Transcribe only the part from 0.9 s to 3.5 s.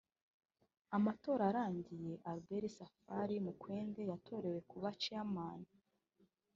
Amatora arangiye Albert Safari